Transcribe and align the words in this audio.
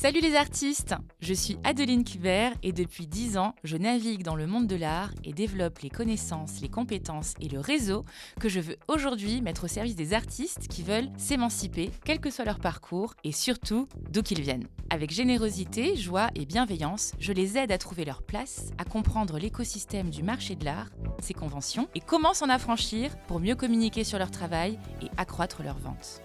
Salut 0.00 0.20
les 0.20 0.36
artistes 0.36 0.94
Je 1.20 1.34
suis 1.34 1.58
Adeline 1.64 2.04
Kubert 2.04 2.52
et 2.62 2.70
depuis 2.70 3.08
10 3.08 3.36
ans, 3.36 3.56
je 3.64 3.76
navigue 3.76 4.22
dans 4.22 4.36
le 4.36 4.46
monde 4.46 4.68
de 4.68 4.76
l'art 4.76 5.10
et 5.24 5.32
développe 5.32 5.80
les 5.80 5.90
connaissances, 5.90 6.60
les 6.60 6.68
compétences 6.68 7.34
et 7.40 7.48
le 7.48 7.58
réseau 7.58 8.04
que 8.38 8.48
je 8.48 8.60
veux 8.60 8.76
aujourd'hui 8.86 9.42
mettre 9.42 9.64
au 9.64 9.66
service 9.66 9.96
des 9.96 10.14
artistes 10.14 10.68
qui 10.68 10.84
veulent 10.84 11.10
s'émanciper, 11.16 11.90
quel 12.04 12.20
que 12.20 12.30
soit 12.30 12.44
leur 12.44 12.60
parcours 12.60 13.14
et 13.24 13.32
surtout 13.32 13.88
d'où 14.12 14.22
qu'ils 14.22 14.40
viennent. 14.40 14.68
Avec 14.88 15.10
générosité, 15.10 15.96
joie 15.96 16.28
et 16.36 16.46
bienveillance, 16.46 17.10
je 17.18 17.32
les 17.32 17.58
aide 17.58 17.72
à 17.72 17.78
trouver 17.78 18.04
leur 18.04 18.22
place, 18.22 18.70
à 18.78 18.84
comprendre 18.84 19.36
l'écosystème 19.36 20.10
du 20.10 20.22
marché 20.22 20.54
de 20.54 20.64
l'art, 20.64 20.90
ses 21.20 21.34
conventions 21.34 21.88
et 21.96 22.00
comment 22.00 22.34
s'en 22.34 22.50
affranchir 22.50 23.18
pour 23.26 23.40
mieux 23.40 23.56
communiquer 23.56 24.04
sur 24.04 24.20
leur 24.20 24.30
travail 24.30 24.78
et 25.02 25.08
accroître 25.16 25.64
leurs 25.64 25.78
ventes. 25.78 26.22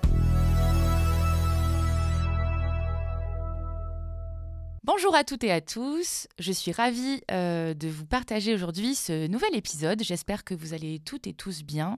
Bonjour 4.86 5.16
à 5.16 5.24
toutes 5.24 5.46
et 5.46 5.52
à 5.54 5.62
tous, 5.62 6.28
je 6.40 6.52
suis 6.52 6.74
ravie 6.74 7.22
euh, 7.32 7.74
de 7.74 7.88
vous 7.88 8.06
partager 8.06 8.54
aujourd'hui 8.54 8.96
ce 8.96 9.28
nouvel 9.28 9.56
épisode. 9.56 10.04
J'espère 10.04 10.44
que 10.44 10.54
vous 10.54 10.74
allez 10.74 11.00
toutes 11.00 11.26
et 11.26 11.34
tous 11.34 11.64
bien 11.64 11.98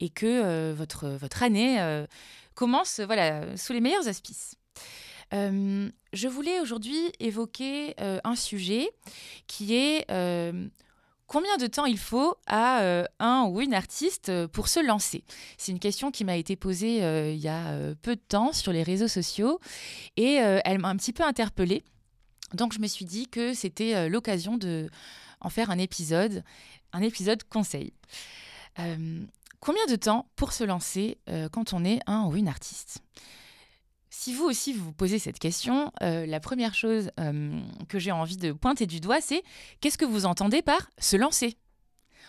et 0.00 0.10
que 0.10 0.26
euh, 0.26 0.74
votre, 0.76 1.42
année 1.42 1.80
euh, 1.80 2.06
commence 2.54 3.00
voilà, 3.00 3.56
sous 3.56 3.72
les 3.72 3.80
meilleurs 3.80 4.06
auspices. 4.06 4.54
je 5.32 6.28
voulais 6.28 6.60
aujourd'hui 6.60 7.10
évoquer 7.20 7.94
un 7.98 8.36
sujet 8.36 8.90
qui 9.46 9.74
est 9.74 10.04
combien 11.26 11.56
de 11.56 11.68
temps 11.68 11.86
il 11.86 11.98
faut 11.98 12.36
à 12.46 13.06
un 13.18 13.44
ou 13.44 13.62
une 13.62 13.72
artiste 13.72 14.30
pour 14.48 14.68
se 14.68 14.84
lancer? 14.84 15.24
C'est 15.56 15.72
une 15.72 15.78
question 15.78 16.10
qui 16.10 16.24
m'a 16.26 16.36
été 16.36 16.54
posée 16.54 16.96
il 17.32 17.40
y 17.40 17.48
a 17.48 17.94
peu 18.02 18.14
de 18.14 18.20
temps 18.20 18.52
sur 18.52 18.72
les 18.72 18.82
réseaux 18.82 19.08
sociaux 19.08 19.58
et 20.18 20.34
elle 20.34 20.80
m'a 20.80 20.88
un 20.88 20.96
petit 20.96 21.14
peu 21.14 21.22
interpellée. 21.22 21.82
Donc 22.54 22.72
je 22.72 22.80
me 22.80 22.86
suis 22.86 23.04
dit 23.04 23.28
que 23.28 23.54
c'était 23.54 23.94
euh, 23.94 24.08
l'occasion 24.08 24.56
de 24.56 24.90
en 25.40 25.48
faire 25.48 25.70
un 25.70 25.78
épisode, 25.78 26.44
un 26.92 27.02
épisode 27.02 27.42
conseil. 27.44 27.92
Euh, 28.78 29.24
combien 29.60 29.86
de 29.86 29.96
temps 29.96 30.26
pour 30.36 30.52
se 30.52 30.64
lancer 30.64 31.18
euh, 31.28 31.48
quand 31.48 31.72
on 31.72 31.84
est 31.84 32.00
un 32.06 32.24
ou 32.24 32.36
une 32.36 32.48
artiste? 32.48 33.02
Si 34.10 34.34
vous 34.34 34.44
aussi 34.44 34.72
vous 34.74 34.86
vous 34.86 34.92
posez 34.92 35.18
cette 35.18 35.38
question, 35.38 35.92
la 36.00 36.40
première 36.40 36.74
chose 36.74 37.10
que 37.88 37.98
j'ai 38.00 38.10
envie 38.10 38.36
de 38.36 38.50
pointer 38.50 38.86
du 38.86 38.98
doigt, 39.00 39.20
c'est 39.20 39.42
qu'est-ce 39.80 39.96
que 39.96 40.04
vous 40.04 40.26
entendez 40.26 40.62
par 40.62 40.90
se 40.98 41.16
lancer? 41.16 41.56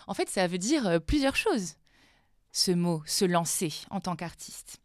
En 0.06 0.14
fait, 0.14 0.30
ça 0.30 0.46
veut 0.46 0.58
dire 0.58 1.00
plusieurs 1.04 1.34
choses, 1.34 1.74
ce 2.52 2.70
mot, 2.70 3.02
se 3.04 3.24
lancer 3.24 3.74
en 3.90 4.00
tant 4.00 4.14
qu'artiste. 4.14 4.78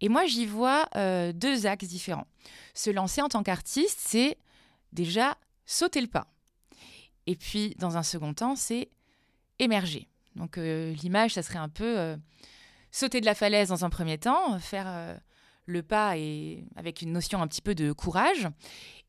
Et 0.00 0.08
moi, 0.08 0.26
j'y 0.26 0.46
vois 0.46 0.88
deux 1.34 1.66
axes 1.66 1.88
différents. 1.88 2.28
Se 2.72 2.88
lancer 2.88 3.20
en 3.20 3.28
tant 3.28 3.42
qu'artiste, 3.42 3.98
c'est 4.00 4.38
déjà 4.92 5.36
sauter 5.66 6.00
le 6.00 6.06
pas. 6.06 6.28
Et 7.26 7.36
puis, 7.36 7.74
dans 7.78 7.98
un 7.98 8.02
second 8.02 8.32
temps, 8.32 8.56
c'est 8.56 8.88
émerger. 9.58 10.08
Donc, 10.34 10.56
euh, 10.56 10.94
l'image, 11.02 11.34
ça 11.34 11.42
serait 11.42 11.58
un 11.58 11.68
peu 11.68 11.98
euh, 11.98 12.16
sauter 12.90 13.20
de 13.20 13.26
la 13.26 13.34
falaise 13.34 13.68
dans 13.68 13.84
un 13.84 13.90
premier 13.90 14.16
temps, 14.16 14.58
faire 14.58 14.86
euh, 14.88 15.14
le 15.66 15.82
pas 15.82 16.16
et 16.16 16.64
avec 16.76 17.02
une 17.02 17.12
notion 17.12 17.42
un 17.42 17.46
petit 17.46 17.60
peu 17.60 17.74
de 17.74 17.92
courage. 17.92 18.48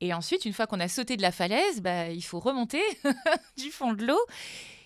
Et 0.02 0.14
ensuite, 0.14 0.44
une 0.44 0.52
fois 0.52 0.68
qu'on 0.68 0.82
a 0.82 0.90
sauté 0.90 1.16
de 1.16 1.22
la 1.22 1.32
falaise, 1.32 1.82
bah, 1.82 2.10
il 2.10 2.24
faut 2.24 2.40
remonter 2.40 2.82
du 3.58 3.72
fond 3.72 3.94
de 3.94 4.06
l'eau 4.06 4.20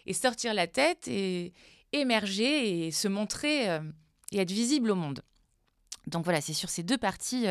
et 0.05 0.13
sortir 0.13 0.53
la 0.53 0.67
tête 0.67 1.07
et 1.07 1.53
émerger 1.91 2.85
et 2.85 2.91
se 2.91 3.07
montrer 3.07 3.65
et 4.31 4.37
être 4.37 4.51
visible 4.51 4.91
au 4.91 4.95
monde. 4.95 5.23
Donc 6.07 6.23
voilà, 6.23 6.41
c'est 6.41 6.53
sur 6.53 6.69
ces 6.69 6.83
deux 6.83 6.97
parties 6.97 7.45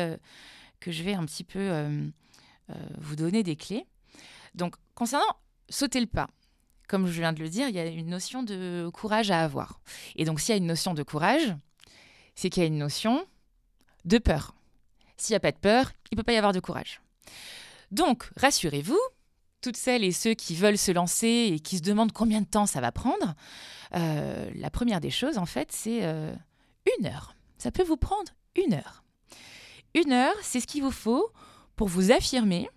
que 0.79 0.91
je 0.91 1.03
vais 1.03 1.13
un 1.13 1.25
petit 1.25 1.43
peu 1.43 2.11
vous 2.99 3.15
donner 3.15 3.43
des 3.43 3.55
clés. 3.55 3.85
Donc, 4.55 4.75
concernant 4.95 5.25
sauter 5.69 5.99
le 5.99 6.05
pas, 6.05 6.27
comme 6.87 7.07
je 7.07 7.19
viens 7.19 7.33
de 7.33 7.39
le 7.39 7.49
dire, 7.49 7.69
il 7.69 7.75
y 7.75 7.79
a 7.79 7.85
une 7.85 8.09
notion 8.09 8.43
de 8.43 8.89
courage 8.93 9.31
à 9.31 9.43
avoir. 9.43 9.79
Et 10.15 10.25
donc, 10.25 10.39
s'il 10.39 10.53
y 10.53 10.53
a 10.53 10.57
une 10.57 10.67
notion 10.67 10.93
de 10.93 11.03
courage, 11.03 11.55
c'est 12.35 12.49
qu'il 12.49 12.61
y 12.61 12.65
a 12.65 12.67
une 12.67 12.77
notion 12.77 13.25
de 14.05 14.17
peur. 14.17 14.53
S'il 15.17 15.33
n'y 15.33 15.37
a 15.37 15.39
pas 15.39 15.51
de 15.51 15.57
peur, 15.57 15.91
il 16.11 16.15
ne 16.15 16.17
peut 16.17 16.23
pas 16.23 16.33
y 16.33 16.37
avoir 16.37 16.53
de 16.53 16.59
courage. 16.59 17.01
Donc, 17.91 18.29
rassurez-vous, 18.35 18.99
toutes 19.61 19.77
celles 19.77 20.03
et 20.03 20.11
ceux 20.11 20.33
qui 20.33 20.55
veulent 20.55 20.77
se 20.77 20.91
lancer 20.91 21.51
et 21.53 21.59
qui 21.59 21.77
se 21.77 21.83
demandent 21.83 22.11
combien 22.11 22.41
de 22.41 22.47
temps 22.47 22.65
ça 22.65 22.81
va 22.81 22.91
prendre, 22.91 23.35
euh, 23.95 24.49
la 24.55 24.69
première 24.69 24.99
des 24.99 25.11
choses, 25.11 25.37
en 25.37 25.45
fait, 25.45 25.71
c'est 25.71 26.03
euh, 26.03 26.33
une 26.99 27.05
heure. 27.05 27.35
Ça 27.57 27.71
peut 27.71 27.83
vous 27.83 27.97
prendre 27.97 28.31
une 28.55 28.73
heure. 28.73 29.03
Une 29.95 30.11
heure, 30.11 30.35
c'est 30.41 30.59
ce 30.59 30.67
qu'il 30.67 30.83
vous 30.83 30.91
faut 30.91 31.31
pour 31.75 31.87
vous 31.87 32.11
affirmer 32.11 32.69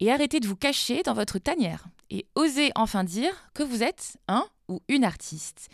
et 0.00 0.12
arrêter 0.12 0.40
de 0.40 0.46
vous 0.46 0.56
cacher 0.56 1.02
dans 1.02 1.14
votre 1.14 1.38
tanière 1.38 1.86
et 2.10 2.26
oser 2.34 2.70
enfin 2.74 3.04
dire 3.04 3.32
que 3.54 3.62
vous 3.62 3.82
êtes 3.82 4.16
un 4.28 4.46
ou 4.68 4.80
une 4.88 5.04
artiste. 5.04 5.68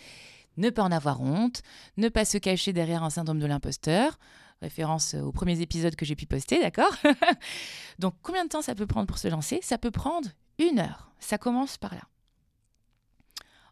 Ne 0.57 0.71
pas 0.71 0.83
en 0.83 0.93
avoir 0.93 1.21
honte, 1.21 1.63
ne 1.97 2.09
pas 2.09 2.25
se 2.25 2.39
cacher 2.39 2.73
derrière 2.73 3.03
un 3.03 3.11
syndrome 3.11 3.39
de 3.39 3.47
l'imposteur, 3.47 4.19
référence 4.61 5.15
aux 5.15 5.33
premiers 5.33 5.61
épisodes 5.61 5.97
que 5.97 6.05
j'ai 6.05 6.17
pu 6.17 6.27
poster, 6.27 6.61
d'accord 6.61 6.95
Donc 7.99 8.15
combien 8.23 8.45
de 8.45 8.51
temps 8.51 8.63
ça 8.63 8.75
peut 8.75 8.87
prendre 8.87 9.07
pour 9.07 9.19
se 9.19 9.29
lancer? 9.29 9.61
Ça 9.63 9.79
peut 9.79 9.91
prendre 9.91 10.29
une 10.59 10.79
heure. 10.79 11.11
Ça 11.19 11.39
commence 11.39 11.79
par 11.79 11.95
là. 11.95 12.03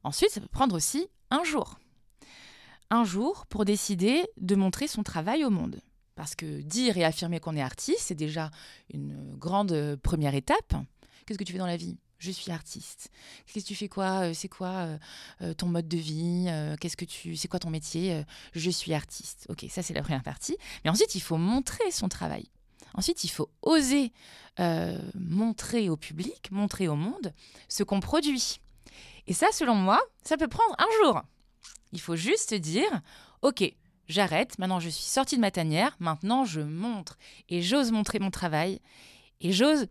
Ensuite, 0.04 0.30
ça 0.30 0.40
peut 0.40 0.48
prendre 0.48 0.76
aussi 0.76 1.08
un 1.30 1.44
jour. 1.44 1.78
Un 2.90 3.04
jour 3.04 3.46
pour 3.46 3.64
décider 3.64 4.26
de 4.38 4.54
montrer 4.54 4.86
son 4.86 5.02
travail 5.02 5.44
au 5.44 5.50
monde. 5.50 5.80
Parce 6.18 6.34
que 6.34 6.62
dire 6.62 6.98
et 6.98 7.04
affirmer 7.04 7.38
qu'on 7.38 7.54
est 7.54 7.62
artiste, 7.62 8.00
c'est 8.00 8.16
déjà 8.16 8.50
une 8.92 9.36
grande 9.36 9.70
euh, 9.70 9.96
première 9.96 10.34
étape. 10.34 10.74
Qu'est-ce 11.24 11.38
que 11.38 11.44
tu 11.44 11.52
fais 11.52 11.60
dans 11.60 11.66
la 11.66 11.76
vie? 11.76 11.96
Je 12.18 12.32
suis 12.32 12.50
artiste. 12.50 13.12
Qu'est-ce 13.46 13.64
que 13.64 13.68
tu 13.68 13.76
fais 13.76 13.88
quoi? 13.88 14.24
Euh, 14.24 14.34
C'est 14.34 14.48
quoi 14.48 14.98
euh, 15.42 15.54
ton 15.54 15.66
mode 15.66 15.86
de 15.86 15.96
vie? 15.96 16.48
Qu'est-ce 16.80 16.96
que 16.96 17.04
tu 17.04 17.36
C'est 17.36 17.46
quoi 17.46 17.60
ton 17.60 17.70
métier? 17.70 18.24
Je 18.52 18.68
suis 18.68 18.94
artiste. 18.94 19.46
Ok, 19.48 19.66
ça 19.70 19.84
c'est 19.84 19.94
la 19.94 20.02
première 20.02 20.24
partie. 20.24 20.56
Mais 20.82 20.90
ensuite, 20.90 21.14
il 21.14 21.20
faut 21.20 21.36
montrer 21.36 21.88
son 21.92 22.08
travail. 22.08 22.48
Ensuite, 22.94 23.22
il 23.22 23.28
faut 23.28 23.48
oser 23.62 24.12
montrer 25.14 25.88
au 25.88 25.96
public, 25.96 26.50
montrer 26.50 26.88
au 26.88 26.96
monde 26.96 27.32
ce 27.68 27.84
qu'on 27.84 28.00
produit. 28.00 28.58
Et 29.28 29.34
ça, 29.34 29.46
selon 29.52 29.76
moi, 29.76 30.02
ça 30.24 30.36
peut 30.36 30.48
prendre 30.48 30.74
un 30.78 31.04
jour. 31.04 31.22
Il 31.92 32.00
faut 32.00 32.16
juste 32.16 32.54
dire, 32.54 33.02
ok, 33.42 33.72
j'arrête, 34.08 34.58
maintenant 34.58 34.80
je 34.80 34.88
suis 34.88 35.04
sortie 35.04 35.36
de 35.36 35.40
ma 35.40 35.50
tanière, 35.50 35.96
maintenant 36.00 36.44
je 36.44 36.60
montre 36.60 37.18
et 37.48 37.62
j'ose 37.62 37.92
montrer 37.92 38.18
mon 38.18 38.30
travail 38.30 38.80
et 39.40 39.52
j'ose 39.52 39.86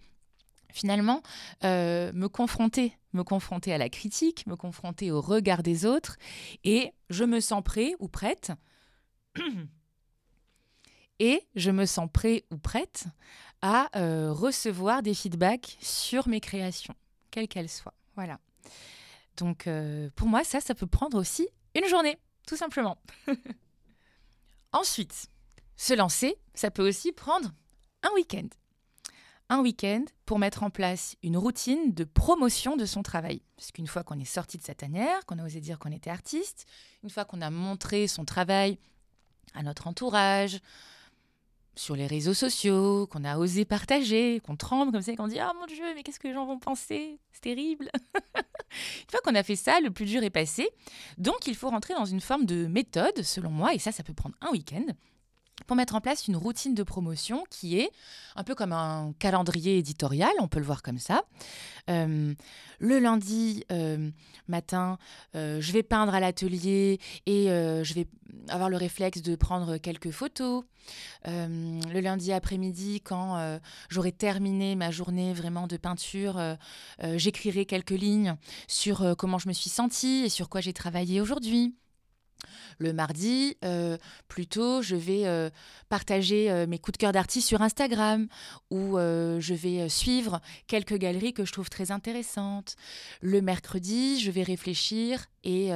finalement 0.72 1.24
euh, 1.64 2.12
me 2.14 2.28
confronter, 2.28 2.98
me 3.14 3.24
confronter 3.24 3.74
à 3.74 3.78
la 3.78 3.90
critique, 3.90 4.46
me 4.48 4.56
confronter 4.56 5.12
au 5.12 5.22
regard 5.22 5.64
des 5.64 5.86
autres 5.86 6.18
et 6.64 6.92
je 7.10 7.24
me 7.24 7.40
sens 7.40 7.64
prêt 7.64 7.94
ou 8.00 8.08
prête 8.08 8.52
et 11.20 11.42
je 11.56 11.72
me 11.72 11.86
sens 11.86 12.10
prêt 12.12 12.44
ou 12.52 12.58
prête 12.58 13.06
à 13.62 13.90
euh, 13.96 14.32
recevoir 14.32 15.02
des 15.02 15.14
feedbacks 15.14 15.78
sur 15.82 16.28
mes 16.28 16.40
créations, 16.40 16.94
quelles 17.32 17.48
qu'elles 17.48 17.70
soient. 17.70 17.96
Voilà. 18.16 18.40
Donc 19.38 19.68
euh, 19.68 20.10
pour 20.16 20.28
moi, 20.28 20.44
ça, 20.44 20.60
ça 20.60 20.76
peut 20.76 20.88
prendre 20.88 21.18
aussi 21.18 21.48
une 21.76 21.88
journée, 21.88 22.18
tout 22.46 22.56
simplement. 22.56 22.98
Ensuite, 24.72 25.28
se 25.76 25.94
lancer, 25.94 26.38
ça 26.54 26.72
peut 26.72 26.88
aussi 26.88 27.12
prendre 27.12 27.52
un 28.04 28.14
week-end. 28.16 28.48
Un 29.50 29.62
week-end 29.62 30.04
pour 30.26 30.40
mettre 30.40 30.64
en 30.64 30.70
place 30.70 31.16
une 31.24 31.38
routine 31.38 31.94
de 31.94 32.04
promotion 32.04 32.76
de 32.76 32.86
son 32.86 33.02
travail. 33.02 33.42
Parce 33.56 33.72
fois 33.88 34.04
qu'on 34.04 34.20
est 34.20 34.26
sorti 34.26 34.58
de 34.58 34.64
sa 34.64 34.76
tanière, 34.76 35.26
qu'on 35.26 35.40
a 35.40 35.46
osé 35.46 35.62
dire 35.62 35.80
qu'on 35.80 35.92
était 35.92 36.10
artiste, 36.10 36.66
une 37.04 37.10
fois 37.10 37.24
qu'on 37.24 37.42
a 37.42 37.50
montré 37.50 38.08
son 38.08 38.26
travail 38.26 38.78
à 39.54 39.64
notre 39.64 39.88
entourage, 39.88 40.60
sur 41.78 41.96
les 41.96 42.08
réseaux 42.08 42.34
sociaux, 42.34 43.08
qu'on 43.08 43.24
a 43.24 43.38
osé 43.38 43.66
partager, 43.66 44.42
qu'on 44.42 44.56
tremble 44.56 44.92
comme 44.92 45.02
ça, 45.02 45.16
qu'on 45.16 45.28
dit 45.28 45.40
Ah 45.40 45.54
mon 45.60 45.66
Dieu, 45.66 45.84
mais 45.96 46.04
qu'est-ce 46.04 46.20
que 46.20 46.28
les 46.28 46.34
gens 46.34 46.46
vont 46.46 46.60
penser? 46.60 47.20
C'est 47.32 47.42
terrible. 47.42 47.90
une 48.16 49.10
fois 49.10 49.20
qu'on 49.24 49.36
a 49.36 49.44
fait 49.44 49.56
ça, 49.56 49.80
le 49.80 49.92
plus 49.92 50.06
dur 50.06 50.24
est 50.24 50.30
passé. 50.30 50.70
Donc 51.18 51.48
il 51.48 51.56
faut 51.56 51.70
rentrer 51.70 51.94
dans 51.94 52.06
une 52.06 52.22
forme 52.22 52.46
de 52.46 52.68
méthode, 52.68 53.22
selon 53.22 53.50
moi, 53.50 53.74
et 53.74 53.80
ça, 53.80 53.92
ça 53.92 54.04
peut 54.04 54.14
prendre 54.14 54.36
un 54.42 54.52
week-end 54.52 54.86
pour 55.68 55.76
mettre 55.76 55.96
en 55.96 56.02
place 56.02 56.28
une 56.28 56.38
routine 56.38 56.74
de 56.74 56.84
promotion 56.84 57.44
qui 57.50 57.78
est 57.78 57.92
un 58.36 58.44
peu 58.44 58.56
comme 58.56 58.72
un 58.72 59.14
calendrier 59.20 59.78
éditorial, 59.78 60.32
on 60.40 60.48
peut 60.48 60.60
le 60.60 60.66
voir 60.66 60.82
comme 60.82 60.98
ça. 60.98 61.24
Euh, 61.90 62.34
le 62.80 63.00
lundi 63.00 63.64
euh, 63.72 64.10
matin, 64.48 64.98
euh, 65.36 65.60
je 65.60 65.72
vais 65.74 65.84
peindre 65.84 66.14
à 66.14 66.20
l'atelier 66.20 67.00
et 67.26 67.48
je 67.48 67.94
vais 67.94 68.08
avoir 68.50 68.70
le 68.70 68.78
réflexe 68.78 69.22
de 69.22 69.36
prendre 69.36 69.78
quelques 69.78 70.12
photos. 70.12 70.64
le 71.26 72.00
lundi 72.00 72.32
après-midi, 72.32 73.02
quand 73.02 73.60
j'aurai 73.90 74.14
terminé 74.14 74.76
ma 74.76 74.92
journée 74.92 75.34
vraiment 75.34 75.68
de 75.68 75.76
peinture, 75.76 76.40
j'écrirai 77.02 77.66
quelques 77.66 77.92
lignes 77.92 78.36
sur 78.68 79.16
comment 79.18 79.38
je 79.38 79.50
me 79.50 79.54
suis 79.54 79.70
sentie 79.70 80.24
et 80.26 80.30
sur 80.30 80.48
quoi 80.48 80.62
j'ai 80.62 80.74
travaillé 80.74 81.20
aujourd'hui. 81.20 81.76
Le 82.80 82.94
mardi, 82.94 83.58
euh, 83.64 83.98
plutôt, 84.28 84.82
je 84.82 84.96
vais 84.96 85.26
euh, 85.26 85.50
partager 85.90 86.52
euh, 86.52 86.68
mes 86.68 86.80
coups 86.80 86.94
de 86.94 87.02
cœur 87.02 87.12
d'artistes 87.12 87.48
sur 87.48 87.62
Instagram 87.62 88.28
ou 88.70 88.98
je 88.98 89.54
vais 89.54 89.90
suivre 89.90 90.42
quelques 90.68 90.98
galeries 90.98 91.34
que 91.34 91.46
je 91.46 91.52
trouve 91.52 91.70
très 91.70 91.92
intéressantes. 91.92 92.76
Le 93.22 93.42
mercredi, 93.42 94.20
je 94.20 94.32
vais 94.32 94.44
réfléchir 94.44 95.26
et 95.48 95.72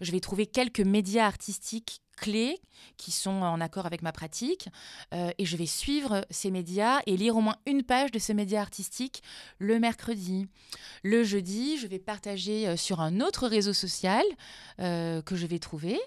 je 0.00 0.10
vais 0.10 0.20
trouver 0.20 0.46
quelques 0.46 0.80
médias 0.80 1.26
artistiques 1.26 2.00
clés 2.16 2.60
qui 2.96 3.10
sont 3.12 3.30
en 3.30 3.60
accord 3.60 3.84
avec 3.84 4.00
ma 4.00 4.10
pratique 4.10 4.68
et 5.12 5.44
je 5.44 5.56
vais 5.56 5.66
suivre 5.66 6.24
ces 6.30 6.50
médias 6.50 7.00
et 7.06 7.16
lire 7.16 7.36
au 7.36 7.42
moins 7.42 7.56
une 7.66 7.82
page 7.82 8.10
de 8.10 8.18
ce 8.18 8.32
média 8.32 8.60
artistique 8.60 9.22
le 9.58 9.78
mercredi. 9.78 10.46
Le 11.02 11.24
jeudi, 11.24 11.76
je 11.76 11.86
vais 11.86 11.98
partager 11.98 12.76
sur 12.76 13.00
un 13.00 13.20
autre 13.20 13.46
réseau 13.46 13.74
social 13.74 14.24
que 14.78 15.22
je 15.34 15.46
vais 15.46 15.58
trouver. 15.58 16.00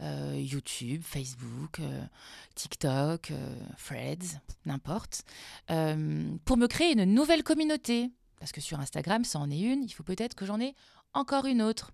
YouTube, 0.00 1.02
Facebook, 1.04 1.80
TikTok, 2.56 3.32
Threads, 3.84 4.40
n'importe, 4.66 5.22
pour 5.66 6.56
me 6.56 6.66
créer 6.66 6.92
une 6.94 7.04
nouvelle 7.04 7.44
communauté. 7.44 8.10
Parce 8.40 8.52
que 8.52 8.60
sur 8.60 8.80
Instagram, 8.80 9.24
ça 9.24 9.38
en 9.38 9.50
est 9.50 9.60
une, 9.60 9.84
il 9.84 9.90
faut 9.90 10.02
peut-être 10.02 10.34
que 10.34 10.44
j'en 10.44 10.60
ai 10.60 10.74
encore 11.14 11.46
une 11.46 11.62
autre. 11.62 11.92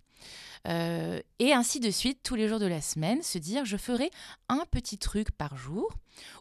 Euh, 0.68 1.20
et 1.38 1.52
ainsi 1.52 1.78
de 1.78 1.90
suite, 1.90 2.20
tous 2.22 2.34
les 2.34 2.48
jours 2.48 2.58
de 2.58 2.66
la 2.66 2.80
semaine, 2.80 3.22
se 3.22 3.38
dire 3.38 3.64
je 3.64 3.76
ferai 3.76 4.10
un 4.48 4.64
petit 4.70 4.98
truc 4.98 5.30
par 5.30 5.56
jour 5.56 5.92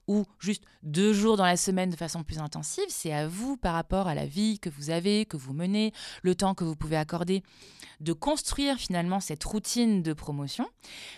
ou 0.08 0.26
juste 0.40 0.64
deux 0.84 1.14
jours 1.14 1.38
dans 1.38 1.46
la 1.46 1.58
semaine 1.58 1.90
de 1.90 1.96
façon 1.96 2.24
plus 2.24 2.40
intensive. 2.40 2.86
C'est 2.90 3.14
à 3.14 3.28
vous 3.28 3.58
par 3.58 3.74
rapport 3.74 4.08
à 4.08 4.16
la 4.16 4.26
vie 4.26 4.60
que 4.60 4.70
vous 4.70 4.90
avez, 4.90 5.26
que 5.26 5.38
vous 5.38 5.54
menez, 5.54 5.94
le 6.24 6.34
temps 6.34 6.56
que 6.56 6.64
vous 6.64 6.76
pouvez 6.76 6.98
accorder, 6.98 7.44
de 8.00 8.14
construire 8.14 8.78
finalement 8.78 9.20
cette 9.20 9.44
routine 9.44 10.02
de 10.02 10.14
promotion. 10.14 10.68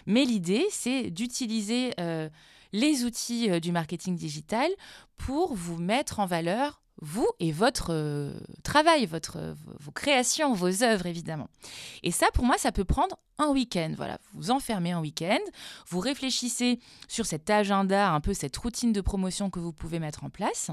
Mais 0.05 0.25
l'idée, 0.25 0.65
c'est 0.71 1.09
d'utiliser 1.09 1.93
euh, 1.99 2.29
les 2.73 3.05
outils 3.05 3.49
euh, 3.49 3.59
du 3.59 3.71
marketing 3.71 4.15
digital 4.15 4.69
pour 5.15 5.55
vous 5.55 5.77
mettre 5.77 6.19
en 6.19 6.25
valeur 6.25 6.81
vous 7.01 7.27
et 7.39 7.51
votre 7.51 7.91
euh, 7.91 8.39
travail, 8.63 9.05
votre, 9.05 9.37
euh, 9.37 9.55
vos 9.79 9.91
créations, 9.91 10.53
vos 10.53 10.83
œuvres 10.83 11.05
évidemment. 11.05 11.49
Et 12.03 12.11
ça, 12.11 12.27
pour 12.33 12.43
moi, 12.43 12.57
ça 12.57 12.71
peut 12.71 12.85
prendre 12.85 13.17
un 13.37 13.49
week-end. 13.49 13.93
Voilà, 13.95 14.19
vous 14.31 14.41
vous 14.41 14.51
enfermez 14.51 14.91
un 14.91 14.99
week-end, 14.99 15.39
vous 15.87 15.99
réfléchissez 15.99 16.79
sur 17.07 17.25
cet 17.25 17.49
agenda, 17.49 18.11
un 18.11 18.21
peu 18.21 18.33
cette 18.33 18.57
routine 18.57 18.93
de 18.93 19.01
promotion 19.01 19.49
que 19.49 19.59
vous 19.59 19.73
pouvez 19.73 19.99
mettre 19.99 20.23
en 20.23 20.29
place. 20.29 20.71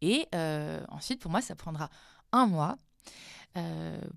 Et 0.00 0.26
euh, 0.34 0.82
ensuite, 0.88 1.20
pour 1.20 1.30
moi, 1.30 1.42
ça 1.42 1.54
prendra 1.54 1.90
un 2.32 2.46
mois 2.46 2.78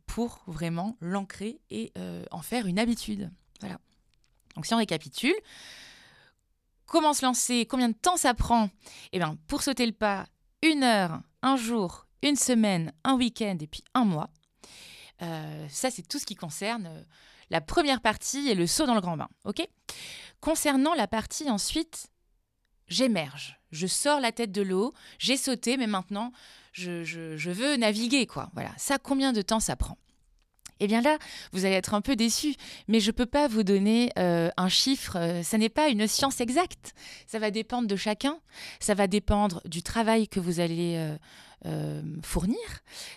pour 0.05 0.39
vraiment 0.47 0.95
l'ancrer 1.01 1.59
et 1.69 1.91
en 2.31 2.41
faire 2.41 2.67
une 2.67 2.79
habitude. 2.79 3.29
Voilà. 3.59 3.79
Donc 4.55 4.65
si 4.65 4.73
on 4.73 4.77
récapitule, 4.77 5.35
comment 6.85 7.13
se 7.13 7.25
lancer, 7.25 7.65
combien 7.65 7.89
de 7.89 7.95
temps 7.95 8.15
ça 8.15 8.33
prend? 8.33 8.69
Eh 9.11 9.19
bien, 9.19 9.37
pour 9.47 9.61
sauter 9.61 9.85
le 9.85 9.91
pas, 9.91 10.27
une 10.65 10.83
heure, 10.83 11.21
un 11.41 11.55
jour, 11.55 12.07
une 12.21 12.35
semaine, 12.35 12.91
un 13.03 13.15
week-end 13.15 13.57
et 13.59 13.67
puis 13.67 13.83
un 13.93 14.05
mois. 14.05 14.29
Euh, 15.21 15.67
ça, 15.69 15.91
c'est 15.91 16.07
tout 16.07 16.19
ce 16.19 16.25
qui 16.25 16.35
concerne 16.35 16.87
euh, 16.87 17.03
la 17.49 17.61
première 17.61 18.01
partie 18.01 18.49
et 18.49 18.55
le 18.55 18.67
saut 18.67 18.85
dans 18.85 18.95
le 18.95 19.01
grand 19.01 19.17
bain. 19.17 19.29
Ok? 19.45 19.65
Concernant 20.41 20.93
la 20.93 21.07
partie 21.07 21.49
ensuite, 21.49 22.07
j'émerge. 22.87 23.59
Je 23.71 23.87
sors 23.87 24.19
la 24.19 24.31
tête 24.31 24.51
de 24.51 24.61
l'eau. 24.61 24.93
J'ai 25.19 25.37
sauté, 25.37 25.77
mais 25.77 25.87
maintenant, 25.87 26.31
je, 26.71 27.03
je, 27.03 27.49
veux 27.49 27.77
naviguer. 27.77 28.25
quoi. 28.25 28.49
Voilà. 28.53 28.71
Ça, 28.77 28.97
combien 28.97 29.33
de 29.33 29.41
temps 29.41 29.59
ça 29.59 29.75
prend? 29.75 29.97
Eh 30.79 30.87
bien 30.87 31.01
là, 31.01 31.17
vous 31.51 31.65
allez 31.65 31.75
être 31.75 31.93
un 31.93 32.01
peu 32.01 32.15
déçu, 32.15 32.55
mais 32.87 32.99
je 32.99 33.07
ne 33.07 33.11
peux 33.13 33.25
pas 33.25 33.47
vous 33.47 33.63
donner 33.63 34.11
euh, 34.19 34.49
un 34.57 34.69
chiffre, 34.69 35.17
euh, 35.17 35.43
ça 35.43 35.57
n'est 35.57 35.69
pas 35.69 35.89
une 35.89 36.07
science 36.07 36.41
exacte. 36.41 36.93
Ça 37.27 37.39
va 37.39 37.51
dépendre 37.51 37.87
de 37.87 37.95
chacun, 37.95 38.37
ça 38.79 38.93
va 38.93 39.07
dépendre 39.07 39.61
du 39.65 39.83
travail 39.83 40.27
que 40.27 40.39
vous 40.39 40.59
allez 40.59 41.15
euh, 41.65 42.01
fournir, 42.23 42.57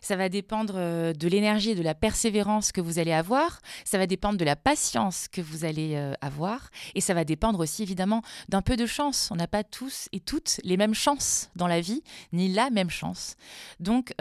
ça 0.00 0.16
va 0.16 0.28
dépendre 0.28 0.74
de 1.12 1.28
l'énergie 1.28 1.70
et 1.70 1.74
de 1.74 1.82
la 1.82 1.94
persévérance 1.94 2.72
que 2.72 2.80
vous 2.80 2.98
allez 2.98 3.12
avoir, 3.12 3.60
ça 3.84 3.98
va 3.98 4.06
dépendre 4.06 4.38
de 4.38 4.44
la 4.44 4.56
patience 4.56 5.28
que 5.28 5.40
vous 5.40 5.64
allez 5.64 5.96
avoir, 6.20 6.70
et 6.94 7.00
ça 7.00 7.12
va 7.12 7.24
dépendre 7.24 7.60
aussi 7.60 7.82
évidemment 7.82 8.22
d'un 8.48 8.62
peu 8.62 8.76
de 8.76 8.86
chance. 8.86 9.28
On 9.32 9.36
n'a 9.36 9.48
pas 9.48 9.64
tous 9.64 10.08
et 10.12 10.20
toutes 10.20 10.60
les 10.64 10.76
mêmes 10.76 10.94
chances 10.94 11.50
dans 11.56 11.66
la 11.66 11.80
vie, 11.80 12.02
ni 12.32 12.48
la 12.48 12.70
même 12.70 12.90
chance. 12.90 13.36
Donc, 13.80 14.14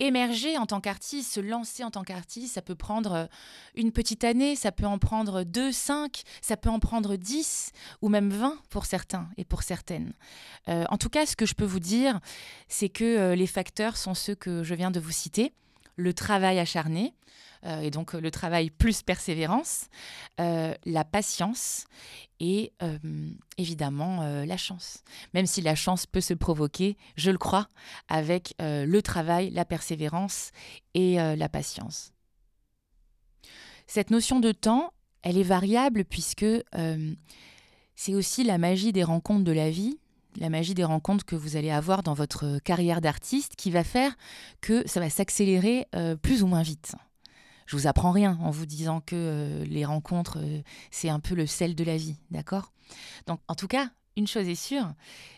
émerger 0.00 0.58
en 0.58 0.66
tant 0.66 0.80
qu'artiste, 0.80 1.32
se 1.32 1.40
lancer 1.40 1.84
en 1.84 1.90
tant 1.90 2.02
qu'artiste, 2.02 2.54
ça 2.54 2.62
peut 2.62 2.74
prendre 2.74 3.12
euh, 3.12 3.26
une 3.74 3.92
petite 3.92 4.24
année, 4.24 4.56
ça 4.56 4.72
peut 4.72 4.86
en 4.86 4.98
prendre 4.98 5.44
deux, 5.44 5.72
cinq, 5.72 6.22
ça 6.40 6.56
peut 6.56 6.70
en 6.70 6.80
prendre 6.80 7.16
dix 7.16 7.70
ou 8.02 8.08
même 8.08 8.30
vingt 8.30 8.58
pour 8.70 8.86
certains 8.86 9.28
et 9.36 9.44
pour 9.44 9.62
certaines. 9.62 10.12
Euh, 10.68 10.84
en 10.90 10.98
tout 10.98 11.08
cas, 11.08 11.26
ce 11.26 11.36
que 11.36 11.46
je 11.46 11.54
peux 11.54 11.64
vous 11.64 11.80
dire, 11.80 12.20
c'est 12.68 12.88
que 12.88 13.04
euh, 13.04 13.34
les 13.34 13.46
facteurs 13.46 13.96
sont 13.96 14.14
ceux 14.14 14.34
que 14.34 14.62
je 14.62 14.74
viens 14.74 14.90
de 14.90 15.00
vous 15.00 15.12
citer. 15.12 15.52
Le 15.96 16.12
travail 16.12 16.58
acharné, 16.58 17.14
et 17.64 17.90
donc 17.90 18.12
le 18.12 18.30
travail 18.30 18.70
plus 18.70 19.02
persévérance, 19.02 19.88
euh, 20.40 20.74
la 20.84 21.04
patience 21.04 21.86
et 22.40 22.72
euh, 22.82 22.98
évidemment 23.58 24.22
la 24.44 24.56
chance. 24.56 25.02
Même 25.32 25.46
si 25.46 25.62
la 25.62 25.74
chance 25.74 26.06
peut 26.06 26.20
se 26.20 26.34
provoquer, 26.34 26.96
je 27.16 27.30
le 27.30 27.38
crois, 27.38 27.68
avec 28.08 28.54
le 28.58 29.00
travail, 29.00 29.50
la 29.50 29.64
persévérance 29.64 30.50
et 30.94 31.16
la 31.16 31.48
patience. 31.48 32.12
Cette 33.86 34.10
notion 34.10 34.40
de 34.40 34.52
temps, 34.52 34.92
elle 35.22 35.38
est 35.38 35.42
variable 35.42 36.04
puisque 36.04 36.46
c'est 37.94 38.14
aussi 38.14 38.44
la 38.44 38.58
magie 38.58 38.92
des 38.92 39.04
rencontres 39.04 39.44
de 39.44 39.52
la 39.52 39.70
vie 39.70 39.98
la 40.36 40.50
magie 40.50 40.74
des 40.74 40.82
rencontres 40.82 41.24
que 41.24 41.36
vous 41.36 41.56
allez 41.56 41.70
avoir 41.70 42.02
dans 42.02 42.12
votre 42.12 42.58
carrière 42.64 43.00
d'artiste 43.00 43.54
qui 43.54 43.70
va 43.70 43.84
faire 43.84 44.16
que 44.60 44.82
ça 44.88 44.98
va 44.98 45.08
s'accélérer 45.08 45.86
plus 46.22 46.42
ou 46.42 46.48
moins 46.48 46.62
vite 46.62 46.96
je 47.66 47.76
vous 47.76 47.86
apprends 47.86 48.10
rien 48.10 48.38
en 48.40 48.50
vous 48.50 48.66
disant 48.66 49.00
que 49.00 49.14
euh, 49.16 49.64
les 49.64 49.84
rencontres, 49.84 50.38
euh, 50.38 50.62
c'est 50.90 51.08
un 51.08 51.20
peu 51.20 51.34
le 51.34 51.46
sel 51.46 51.74
de 51.74 51.84
la 51.84 51.96
vie, 51.96 52.16
d'accord? 52.30 52.72
Donc, 53.26 53.40
en 53.48 53.54
tout 53.54 53.68
cas, 53.68 53.90
une 54.16 54.26
chose 54.26 54.48
est 54.48 54.54
sûre, 54.54 54.92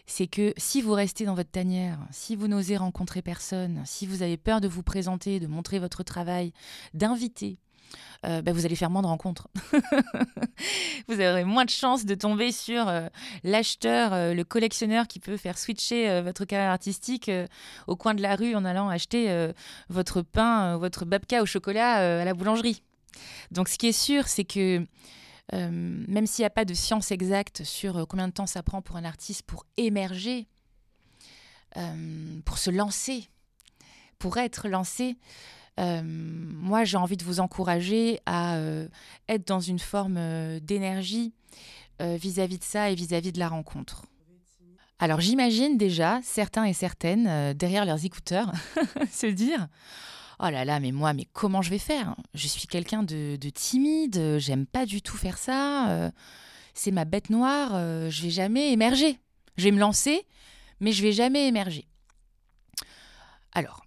c'est 0.06 0.26
que 0.26 0.52
si 0.56 0.82
vous 0.82 0.92
restez 0.92 1.24
dans 1.24 1.34
votre 1.34 1.50
tanière, 1.50 1.98
si 2.10 2.36
vous 2.36 2.46
n'osez 2.46 2.76
rencontrer 2.76 3.22
personne, 3.22 3.82
si 3.86 4.06
vous 4.06 4.22
avez 4.22 4.36
peur 4.36 4.60
de 4.60 4.68
vous 4.68 4.82
présenter, 4.82 5.40
de 5.40 5.46
montrer 5.46 5.78
votre 5.78 6.02
travail, 6.02 6.52
d'inviter, 6.92 7.58
euh, 8.24 8.42
bah, 8.42 8.52
vous 8.52 8.64
allez 8.64 8.76
faire 8.76 8.90
moins 8.90 9.02
de 9.02 9.06
rencontres. 9.06 9.48
vous 11.08 11.20
aurez 11.20 11.44
moins 11.44 11.64
de 11.64 11.70
chances 11.70 12.04
de 12.04 12.14
tomber 12.14 12.50
sur 12.50 12.88
euh, 12.88 13.08
l'acheteur, 13.44 14.12
euh, 14.12 14.34
le 14.34 14.44
collectionneur 14.44 15.06
qui 15.06 15.20
peut 15.20 15.36
faire 15.36 15.58
switcher 15.58 16.20
votre 16.22 16.44
carrière 16.44 16.70
artistique 16.70 17.30
au 17.86 17.96
coin 17.96 18.14
de 18.14 18.22
la 18.22 18.36
rue 18.36 18.54
en 18.54 18.64
allant 18.64 18.88
acheter 18.88 19.52
votre 19.88 20.22
pain, 20.22 20.76
votre 20.76 21.04
babka 21.04 21.42
au 21.42 21.46
chocolat 21.46 22.20
à 22.20 22.24
la 22.24 22.34
boulangerie. 22.34 22.82
Donc 23.50 23.68
ce 23.68 23.78
qui 23.78 23.88
est 23.88 23.92
sûr, 23.92 24.28
c'est 24.28 24.44
que 24.44 24.86
même 25.52 26.26
s'il 26.26 26.42
n'y 26.42 26.46
a 26.46 26.50
pas 26.50 26.64
de 26.64 26.74
science 26.74 27.10
exacte 27.10 27.64
sur 27.64 28.06
combien 28.08 28.28
de 28.28 28.32
temps 28.32 28.46
ça 28.46 28.62
prend 28.62 28.82
pour 28.82 28.96
un 28.96 29.04
artiste 29.04 29.42
pour 29.42 29.64
émerger, 29.76 30.46
pour 32.44 32.58
se 32.58 32.70
lancer, 32.70 33.28
pour 34.18 34.38
être 34.38 34.68
lancé, 34.68 35.16
euh, 35.78 36.02
moi, 36.04 36.84
j'ai 36.84 36.96
envie 36.96 37.16
de 37.16 37.24
vous 37.24 37.40
encourager 37.40 38.20
à 38.26 38.56
euh, 38.56 38.88
être 39.28 39.46
dans 39.46 39.60
une 39.60 39.78
forme 39.78 40.16
euh, 40.18 40.60
d'énergie 40.60 41.32
vis-à-vis 41.98 42.58
de 42.58 42.62
ça 42.62 42.90
et 42.90 42.94
vis-à-vis 42.94 43.32
de 43.32 43.38
la 43.38 43.48
rencontre. 43.48 44.04
Alors 44.98 45.22
j'imagine 45.22 45.78
déjà 45.78 46.20
certains 46.22 46.64
et 46.64 46.74
certaines 46.74 47.54
derrière 47.54 47.86
leurs 47.86 48.04
écouteurs 48.04 48.52
se 49.10 49.24
dire 49.24 49.68
Oh 50.38 50.50
là 50.50 50.66
là, 50.66 50.78
mais 50.78 50.92
moi, 50.92 51.14
mais 51.14 51.26
comment 51.32 51.62
je 51.62 51.70
vais 51.70 51.78
faire? 51.78 52.14
Je 52.34 52.48
suis 52.48 52.66
quelqu'un 52.66 53.02
de, 53.02 53.36
de, 53.36 53.48
timide, 53.48 54.36
j'aime 54.36 54.66
pas 54.66 54.84
du 54.84 55.00
tout 55.00 55.16
faire 55.16 55.38
ça, 55.38 56.12
c'est 56.74 56.90
ma 56.90 57.06
bête 57.06 57.30
noire, 57.30 57.70
je 58.10 58.22
vais 58.22 58.28
jamais 58.28 58.72
émerger. 58.72 59.18
Je 59.56 59.64
vais 59.64 59.70
me 59.70 59.80
lancer, 59.80 60.26
mais 60.80 60.92
je 60.92 61.02
vais 61.02 61.12
jamais 61.12 61.48
émerger. 61.48 61.86
Alors, 63.52 63.85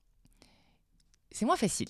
c'est 1.40 1.46
moins 1.46 1.56
facile. 1.56 1.88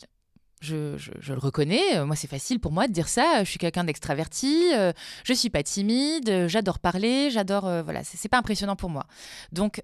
Je, 0.61 0.95
le 1.27 1.39
reconnais, 1.39 1.97
euh, 1.97 2.05
moi 2.05 2.15
c'est 2.15 2.27
facile 2.27 2.59
pour 2.59 2.71
moi 2.71 2.87
de 2.87 2.93
dire 2.93 3.07
ça, 3.07 3.43
je 3.43 3.49
suis 3.49 3.57
quelqu'un 3.57 3.83
d'extraverti, 3.83 4.71
euh, 4.75 4.91
je 5.23 5.33
suis 5.33 5.49
pas 5.49 5.63
timide, 5.63 6.47
j'adore 6.47 6.77
parler, 6.77 7.31
j'adore... 7.31 7.65
Euh, 7.65 7.81
voilà, 7.81 8.03
c'est 8.03 8.29
pas 8.29 8.37
impressionnant 8.37 8.75
pour 8.75 8.91
moi. 8.91 9.07
Donc 9.51 9.81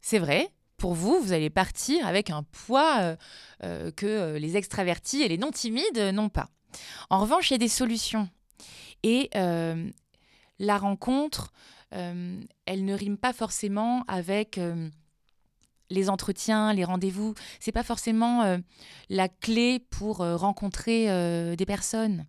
c'est 0.00 0.18
vrai, 0.18 0.48
pour 0.78 0.94
vous, 0.94 1.20
vous 1.20 1.32
allez 1.32 1.50
partir 1.50 2.06
avec 2.06 2.30
un 2.30 2.44
poids 2.44 3.16
que 3.60 4.36
les 4.36 4.56
extravertis 4.56 5.20
et 5.20 5.28
les 5.28 5.36
non 5.36 5.50
timides 5.50 5.98
n'ont 6.14 6.30
pas. 6.30 6.48
En 7.10 7.20
revanche, 7.20 7.50
il 7.50 7.54
y 7.54 7.56
a 7.56 7.58
des 7.58 7.68
solutions. 7.68 8.28
Et 9.02 9.28
la 9.34 10.78
rencontre, 10.78 11.52
elle 11.90 12.84
ne 12.84 12.94
rime 12.94 13.18
pas 13.18 13.34
forcément 13.34 14.04
avec 14.08 14.58
les 15.90 16.10
entretiens, 16.10 16.72
les 16.72 16.84
rendez-vous, 16.84 17.34
c'est 17.60 17.72
pas 17.72 17.82
forcément 17.82 18.58
la 19.08 19.28
clé 19.28 19.78
pour 19.90 20.18
rencontrer 20.18 21.06
des 21.56 21.66
personnes. 21.66 22.26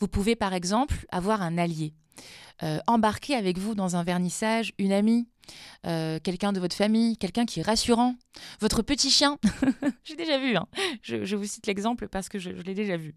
Vous 0.00 0.08
pouvez 0.08 0.36
par 0.36 0.54
exemple 0.54 1.06
avoir 1.10 1.42
un 1.42 1.58
allié. 1.58 1.94
Euh, 2.64 2.80
embarquer 2.88 3.36
avec 3.36 3.56
vous 3.56 3.76
dans 3.76 3.94
un 3.94 4.02
vernissage 4.02 4.72
une 4.78 4.90
amie, 4.90 5.28
euh, 5.86 6.18
quelqu'un 6.18 6.52
de 6.52 6.58
votre 6.58 6.74
famille, 6.74 7.16
quelqu'un 7.16 7.46
qui 7.46 7.60
est 7.60 7.62
rassurant, 7.62 8.16
votre 8.60 8.82
petit 8.82 9.10
chien. 9.10 9.38
J'ai 10.04 10.16
déjà 10.16 10.38
vu, 10.38 10.56
hein. 10.56 10.66
je, 11.02 11.36
vous 11.36 11.44
cite 11.44 11.68
l'exemple 11.68 12.08
parce 12.08 12.28
que 12.28 12.40
je, 12.40 12.50
l'ai 12.50 12.74
déjà 12.74 12.96
vu. 12.96 13.14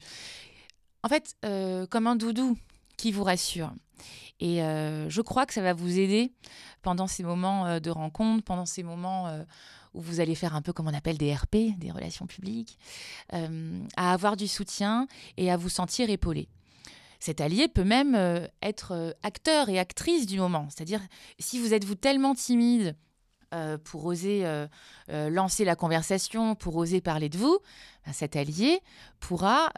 En 1.01 1.09
fait, 1.09 1.35
euh, 1.43 1.87
comme 1.87 2.05
un 2.05 2.15
doudou 2.15 2.55
qui 2.97 3.11
vous 3.11 3.23
rassure. 3.23 3.73
Et 4.39 4.57
je 4.57 5.21
crois 5.21 5.45
que 5.45 5.53
ça 5.53 5.61
va 5.61 5.73
vous 5.73 5.99
aider 5.99 6.31
pendant 6.81 7.07
ces 7.07 7.23
moments 7.23 7.79
de 7.79 7.89
rencontre, 7.89 8.43
pendant 8.43 8.65
ces 8.65 8.83
moments 8.83 9.29
où 9.93 10.01
vous 10.01 10.19
allez 10.19 10.35
faire 10.35 10.55
un 10.55 10.61
peu 10.61 10.73
comme 10.73 10.87
on 10.87 10.93
appelle 10.93 11.17
des 11.17 11.33
RP, 11.33 11.77
des 11.77 11.91
relations 11.91 12.25
publiques, 12.25 12.79
à 13.31 14.13
avoir 14.13 14.35
du 14.35 14.47
soutien 14.47 15.07
et 15.37 15.51
à 15.51 15.57
vous 15.57 15.69
sentir 15.69 16.09
épaulé. 16.09 16.47
Cet 17.21 17.39
allié 17.39 17.67
peut 17.67 17.83
même 17.83 18.15
euh, 18.15 18.47
être 18.63 18.93
euh, 18.93 19.11
acteur 19.21 19.69
et 19.69 19.77
actrice 19.77 20.25
du 20.25 20.39
moment. 20.39 20.65
C'est-à-dire, 20.69 21.01
si 21.37 21.59
vous 21.59 21.71
êtes 21.71 21.85
vous 21.85 21.93
tellement 21.93 22.33
timide 22.33 22.97
euh, 23.53 23.77
pour 23.77 24.05
oser 24.05 24.43
lancer 25.07 25.63
la 25.63 25.75
conversation, 25.75 26.55
pour 26.55 26.75
oser 26.77 26.99
parler 26.99 27.29
de 27.29 27.37
vous, 27.37 27.59
ben, 28.05 28.13
cet 28.13 28.35
allié 28.35 28.79
pourra 29.19 29.69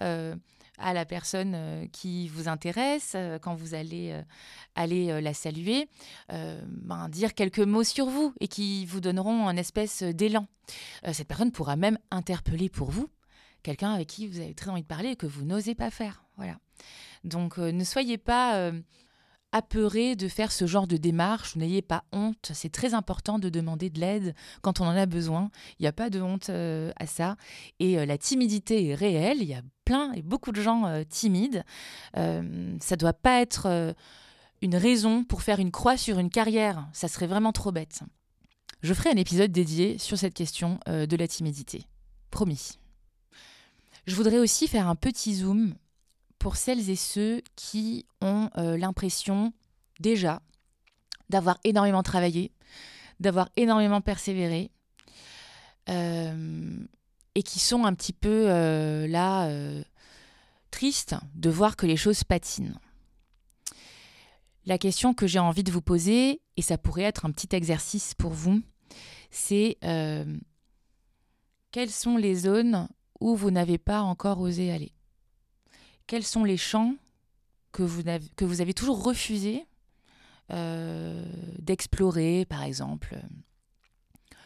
à 0.77 0.93
la 0.93 1.05
personne 1.05 1.87
qui 1.91 2.27
vous 2.27 2.47
intéresse, 2.47 3.15
quand 3.41 3.55
vous 3.55 3.75
allez 3.75 4.19
aller 4.75 5.21
la 5.21 5.33
saluer, 5.33 5.87
ben, 6.29 7.09
dire 7.09 7.35
quelques 7.35 7.59
mots 7.59 7.83
sur 7.83 8.07
vous 8.07 8.33
et 8.39 8.47
qui 8.47 8.85
vous 8.85 8.99
donneront 8.99 9.47
un 9.47 9.55
espèce 9.55 10.01
d'élan. 10.01 10.47
cette 11.11 11.27
personne 11.27 11.51
pourra 11.51 11.75
même 11.75 11.99
interpeller 12.11 12.69
pour 12.69 12.89
vous 12.89 13.07
quelqu'un 13.63 13.93
avec 13.93 14.09
qui 14.09 14.27
vous 14.27 14.39
avez 14.39 14.53
très 14.53 14.69
envie 14.69 14.83
de 14.83 14.87
parler 14.87 15.09
et 15.09 15.15
que 15.15 15.25
vous 15.25 15.45
n'osez 15.45 15.73
pas 15.73 15.89
faire. 15.89 16.23
Voilà. 16.37 16.57
Donc 17.23 17.57
euh, 17.57 17.71
ne 17.71 17.83
soyez 17.83 18.17
pas 18.17 18.71
euh, 19.53 19.57
apeurés 19.57 20.15
de 20.15 20.27
faire 20.27 20.51
ce 20.51 20.65
genre 20.65 20.87
de 20.87 20.97
démarche, 20.97 21.55
n'ayez 21.55 21.81
pas 21.81 22.03
honte, 22.11 22.51
c'est 22.53 22.71
très 22.71 22.93
important 22.93 23.39
de 23.39 23.49
demander 23.49 23.89
de 23.89 23.99
l'aide 23.99 24.35
quand 24.61 24.81
on 24.81 24.85
en 24.85 24.95
a 24.95 25.05
besoin, 25.05 25.51
il 25.79 25.83
n'y 25.83 25.87
a 25.87 25.93
pas 25.93 26.09
de 26.09 26.21
honte 26.21 26.49
euh, 26.49 26.91
à 26.97 27.05
ça, 27.05 27.37
et 27.79 28.05
la 28.05 28.17
timidité 28.17 28.89
est 28.89 28.95
réelle, 28.95 29.37
il 29.41 29.47
y 29.47 29.53
a 29.53 29.61
plein 29.85 30.11
et 30.13 30.21
beaucoup 30.21 30.51
de 30.51 30.61
gens 30.61 31.03
timides, 31.09 31.63
ça 32.13 32.41
ne 32.41 32.95
doit 32.95 33.13
pas 33.13 33.41
être 33.41 33.95
une 34.61 34.75
raison 34.75 35.23
pour 35.23 35.41
faire 35.41 35.59
une 35.59 35.71
croix 35.71 35.97
sur 35.97 36.19
une 36.19 36.29
carrière, 36.29 36.87
ça 36.93 37.07
serait 37.07 37.27
vraiment 37.27 37.51
trop 37.51 37.71
bête. 37.71 38.01
Je 38.81 38.93
ferai 38.93 39.09
un 39.09 39.17
épisode 39.17 39.51
dédié 39.51 39.97
sur 39.97 40.17
cette 40.17 40.33
question 40.33 40.79
de 40.87 41.15
la 41.15 41.27
timidité, 41.27 41.85
promis. 42.31 42.79
Je 44.05 44.15
voudrais 44.15 44.39
aussi 44.39 44.67
faire 44.67 44.87
un 44.87 44.95
petit 44.95 45.35
zoom 45.35 45.75
pour 46.43 46.57
celles 46.57 46.89
et 46.89 46.97
ceux 46.97 47.41
qui 47.55 48.05
ont 48.19 48.49
euh, 48.57 48.77
l'impression 48.77 49.53
déjà 50.01 50.41
d'avoir 51.29 51.57
énormément 51.63 52.03
travaillé, 52.03 52.51
d'avoir 53.21 53.47
énormément 53.55 54.01
persévéré, 54.01 54.69
euh, 55.87 56.75
et 57.33 57.43
qui 57.43 57.59
sont 57.59 57.85
un 57.85 57.93
petit 57.93 58.11
peu 58.11 58.47
euh, 58.49 59.07
là 59.07 59.49
tristes 60.69 61.15
de 61.33 61.49
voir 61.49 61.77
que 61.77 61.85
les 61.85 61.95
choses 61.95 62.25
patinent. 62.25 62.77
La 64.65 64.77
question 64.77 65.13
que 65.13 65.27
j'ai 65.27 65.39
envie 65.39 65.63
de 65.63 65.71
vous 65.71 65.81
poser, 65.81 66.41
et 66.57 66.61
ça 66.61 66.77
pourrait 66.77 67.03
être 67.03 67.25
un 67.25 67.31
petit 67.31 67.55
exercice 67.55 68.15
pour 68.15 68.33
vous, 68.33 68.61
c'est 69.31 69.77
quelles 71.71 71.89
sont 71.89 72.17
les 72.17 72.35
zones 72.35 72.89
où 73.21 73.33
vous 73.33 73.49
n'avez 73.49 73.77
pas 73.77 74.01
encore 74.01 74.41
osé 74.41 74.73
aller? 74.73 74.93
Quels 76.07 76.23
sont 76.23 76.43
les 76.43 76.57
champs 76.57 76.95
que 77.71 77.83
vous 77.83 78.61
avez, 78.61 78.73
toujours 78.73 79.03
refusé 79.03 79.65
euh, 80.51 81.25
d'explorer, 81.59 82.45
par 82.45 82.63
exemple 82.63 83.19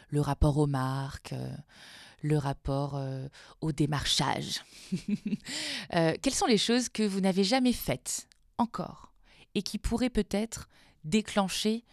le 0.10 0.22
rapport 0.22 0.58
aux 0.58 0.68
marques, 0.68 1.34
euh, 1.34 1.54
le 2.22 2.38
rapport 2.38 2.96
euh, 2.96 3.28
au 3.60 3.74
démarchage? 3.74 4.64
quelles 5.90 6.34
sont 6.34 6.46
les 6.46 6.58
choses 6.58 6.88
que 6.88 7.04
vous 7.04 7.20
n'avez 7.20 7.44
jamais 7.44 7.74
faites 7.74 8.30
encore 8.58 9.12
et 9.54 9.62
qui 9.62 9.78
pourraient 9.78 10.10
peut-être 10.10 10.70
déclencher 11.04 11.84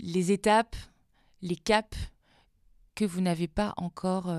les 0.00 0.32
étapes, 0.32 0.76
les 1.42 1.56
caps 1.56 1.98
que 2.94 3.04
vous 3.04 3.20
n'avez 3.20 3.48
pas 3.48 3.74
encore 3.76 4.32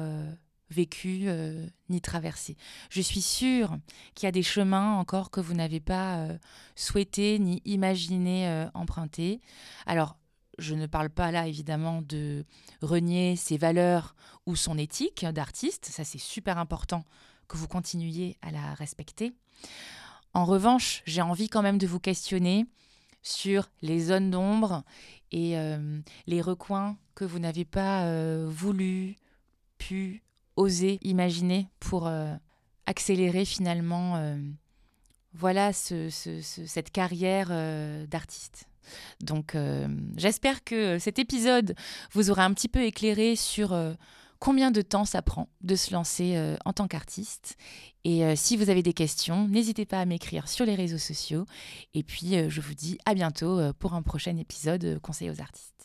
vécu 0.70 1.24
euh, 1.26 1.66
ni 1.90 2.02
traversé. 2.02 2.56
Je 2.90 3.02
suis 3.02 3.22
sûre 3.22 3.78
qu'il 4.16 4.28
y 4.28 4.30
a 4.30 4.32
des 4.32 4.44
chemins 4.44 4.96
encore 4.96 5.32
que 5.32 5.40
vous 5.40 5.54
n'avez 5.54 5.80
pas 5.80 6.18
euh, 6.18 6.38
souhaité 6.76 7.40
ni 7.40 7.62
imaginé 7.66 8.48
euh, 8.48 8.68
emprunter. 8.74 9.42
Alors, 9.86 10.18
je 10.58 10.76
ne 10.76 10.86
parle 10.88 11.10
pas 11.10 11.32
là 11.32 11.48
évidemment 11.48 12.02
de 12.02 12.46
renier 12.82 13.36
ses 13.36 13.58
valeurs 13.58 14.16
ou 14.46 14.56
son 14.56 14.78
éthique 14.78 15.26
d'artiste, 15.26 15.86
ça 15.86 16.04
c'est 16.04 16.18
super 16.18 16.58
important 16.58 17.06
que 17.48 17.56
vous 17.56 17.68
continuiez 17.68 18.38
à 18.42 18.52
la 18.52 18.74
respecter. 18.74 19.34
En 20.34 20.44
revanche, 20.44 21.02
j'ai 21.06 21.22
envie 21.22 21.50
quand 21.50 21.62
même 21.62 21.78
de 21.78 21.88
vous 21.88 22.02
questionner 22.02 22.66
sur 23.24 23.70
les 23.82 24.00
zones 24.00 24.32
d'ombre 24.32 24.84
et 25.32 25.56
les 26.28 26.42
recoins 26.42 26.98
que 27.16 27.24
vous 27.24 27.40
n'avez 27.40 27.66
pas 27.66 28.06
voulu, 28.46 29.16
pu 29.78 30.22
oser 30.60 31.00
imaginer 31.02 31.70
pour 31.80 32.06
euh, 32.08 32.36
accélérer 32.86 33.46
finalement 33.46 34.18
euh, 34.18 34.38
voilà 35.34 35.72
cette 35.74 36.92
carrière 36.92 37.48
euh, 37.52 38.06
d'artiste. 38.08 38.66
Donc 39.22 39.56
j'espère 40.18 40.64
que 40.64 40.98
cet 40.98 41.20
épisode 41.20 41.76
vous 42.14 42.32
aura 42.32 42.44
un 42.44 42.54
petit 42.54 42.68
peu 42.68 42.82
éclairé 42.82 43.36
sur 43.36 43.78
combien 44.40 44.72
de 44.72 44.82
temps 44.82 45.06
ça 45.06 45.22
prend 45.22 45.48
de 45.62 45.76
se 45.76 45.94
lancer 45.94 46.56
en 46.66 46.74
tant 46.74 46.88
qu'artiste. 46.88 47.56
Et 48.04 48.36
si 48.36 48.58
vous 48.58 48.72
avez 48.72 48.82
des 48.82 48.94
questions, 48.94 49.48
n'hésitez 49.48 49.86
pas 49.86 50.00
à 50.00 50.06
m'écrire 50.06 50.48
sur 50.48 50.66
les 50.66 50.74
réseaux 50.74 50.98
sociaux. 50.98 51.46
Et 51.94 52.02
puis 52.02 52.50
je 52.50 52.62
vous 52.62 52.74
dis 52.74 52.98
à 53.06 53.14
bientôt 53.14 53.60
pour 53.78 53.94
un 53.94 54.02
prochain 54.02 54.36
épisode 54.38 54.98
Conseil 55.04 55.30
aux 55.30 55.40
artistes. 55.40 55.79